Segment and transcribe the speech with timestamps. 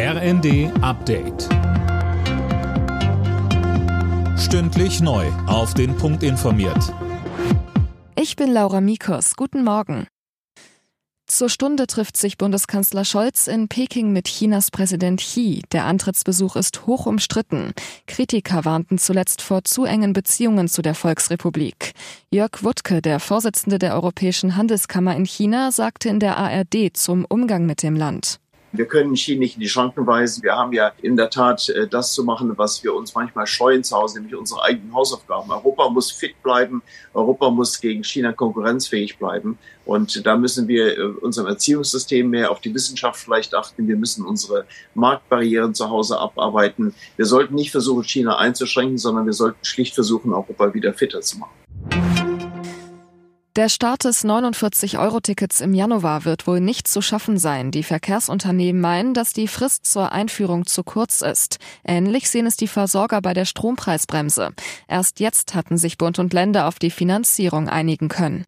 [0.00, 1.48] RND Update.
[4.38, 5.26] Stündlich neu.
[5.48, 6.94] Auf den Punkt informiert.
[8.14, 9.34] Ich bin Laura Mikos.
[9.34, 10.06] Guten Morgen.
[11.26, 15.62] Zur Stunde trifft sich Bundeskanzler Scholz in Peking mit Chinas Präsident Xi.
[15.72, 17.72] Der Antrittsbesuch ist hoch umstritten.
[18.06, 21.90] Kritiker warnten zuletzt vor zu engen Beziehungen zu der Volksrepublik.
[22.30, 27.66] Jörg Wuttke, der Vorsitzende der Europäischen Handelskammer in China, sagte in der ARD zum Umgang
[27.66, 28.38] mit dem Land.
[28.72, 30.42] Wir können China nicht in die Schranken weisen.
[30.42, 33.82] Wir haben ja in der Tat äh, das zu machen, was wir uns manchmal scheuen
[33.82, 35.50] zu Hause, nämlich unsere eigenen Hausaufgaben.
[35.50, 36.82] Europa muss fit bleiben.
[37.14, 39.58] Europa muss gegen China konkurrenzfähig bleiben.
[39.86, 43.88] Und da müssen wir äh, unserem Erziehungssystem mehr auf die Wissenschaft vielleicht achten.
[43.88, 46.94] Wir müssen unsere Marktbarrieren zu Hause abarbeiten.
[47.16, 51.38] Wir sollten nicht versuchen, China einzuschränken, sondern wir sollten schlicht versuchen, Europa wieder fitter zu
[51.38, 51.67] machen.
[53.56, 57.70] Der Start des 49-Euro-Tickets im Januar wird wohl nicht zu schaffen sein.
[57.70, 61.58] Die Verkehrsunternehmen meinen, dass die Frist zur Einführung zu kurz ist.
[61.84, 64.50] Ähnlich sehen es die Versorger bei der Strompreisbremse.
[64.86, 68.44] Erst jetzt hatten sich Bund und Länder auf die Finanzierung einigen können.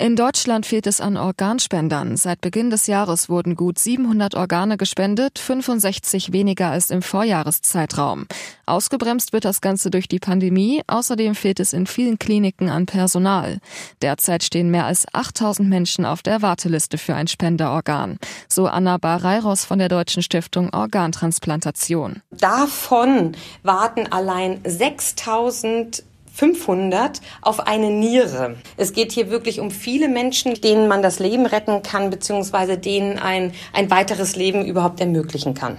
[0.00, 2.16] In Deutschland fehlt es an Organspendern.
[2.16, 8.28] Seit Beginn des Jahres wurden gut 700 Organe gespendet, 65 weniger als im Vorjahreszeitraum.
[8.64, 10.82] Ausgebremst wird das Ganze durch die Pandemie.
[10.86, 13.58] Außerdem fehlt es in vielen Kliniken an Personal.
[14.00, 18.18] Derzeit stehen mehr als 8000 Menschen auf der Warteliste für ein Spenderorgan.
[18.48, 22.22] So Anna Bareiros von der Deutschen Stiftung Organtransplantation.
[22.30, 26.04] Davon warten allein 6000
[26.38, 28.54] 500 auf eine Niere.
[28.76, 33.18] Es geht hier wirklich um viele Menschen, denen man das Leben retten kann, beziehungsweise denen
[33.18, 35.76] ein, ein weiteres Leben überhaupt ermöglichen kann.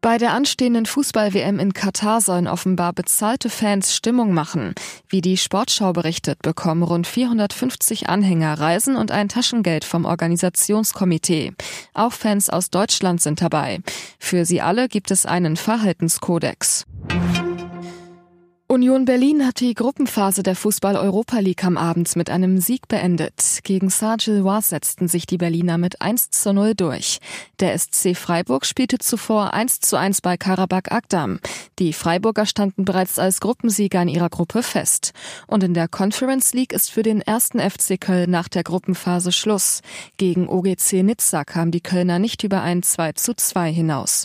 [0.00, 4.74] Bei der anstehenden Fußball-WM in Katar sollen offenbar bezahlte Fans Stimmung machen.
[5.08, 11.52] Wie die Sportschau berichtet, bekommen rund 450 Anhänger Reisen und ein Taschengeld vom Organisationskomitee.
[11.94, 13.78] Auch Fans aus Deutschland sind dabei.
[14.18, 16.84] Für sie alle gibt es einen Verhaltenskodex.
[18.72, 23.58] Union Berlin hat die Gruppenphase der Fußball-Europa League am Abend mit einem Sieg beendet.
[23.64, 27.18] Gegen Saint-Gilloise setzten sich die Berliner mit 1 zu 0 durch.
[27.60, 31.38] Der SC Freiburg spielte zuvor 1 zu 1 bei Karabakh Agdam.
[31.78, 35.12] Die Freiburger standen bereits als Gruppensieger in ihrer Gruppe fest.
[35.46, 39.82] Und in der Conference League ist für den ersten FC Köln nach der Gruppenphase Schluss.
[40.16, 44.24] Gegen OGC Nizza kam die Kölner nicht über ein 2 zu 2 hinaus.